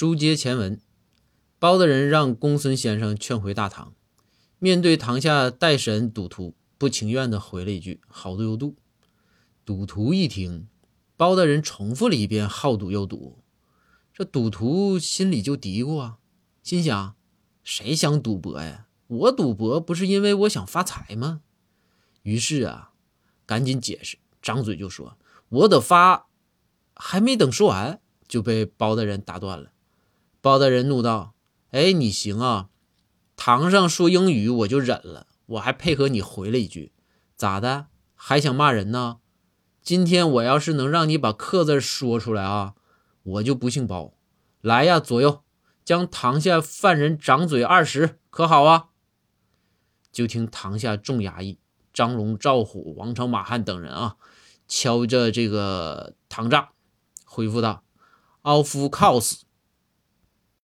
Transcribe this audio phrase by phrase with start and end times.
[0.00, 0.80] 书接前文，
[1.58, 3.92] 包大人让公孙先生劝回大堂。
[4.58, 8.76] 面对堂下代审赌徒，不情愿地回了一句：“好赌又赌。”
[9.66, 10.68] 赌徒一听，
[11.18, 13.40] 包大人重复了一遍：“好赌又赌。”
[14.14, 16.16] 这赌徒心里就嘀咕啊，
[16.62, 17.14] 心想
[17.62, 18.86] ：“谁想赌博呀？
[19.06, 21.42] 我赌博不是因为我想发财吗？”
[22.24, 22.92] 于是啊，
[23.44, 25.18] 赶紧解释，张嘴就说
[25.50, 26.28] ：“我得发。”
[26.96, 29.72] 还没等说完，就被包大人打断了。
[30.40, 31.34] 包大人怒道
[31.70, 32.68] ：“哎，你行啊！
[33.36, 36.92] 堂上说英语我就忍了，我还配合你回了一句，
[37.36, 37.86] 咋的？
[38.14, 39.18] 还想骂人呢？
[39.82, 42.74] 今天我要是能让你把‘客’字说出来啊，
[43.22, 44.14] 我就不姓包。
[44.60, 45.42] 来呀，左右，
[45.84, 48.88] 将堂下犯人掌嘴二十，可好啊？”
[50.12, 51.58] 就听堂下众衙役
[51.92, 54.16] 张龙、赵虎、王朝、马汉等人啊，
[54.66, 56.68] 敲着这个堂杖。
[57.24, 57.84] 回复道
[58.42, 59.42] ：“奥夫 cos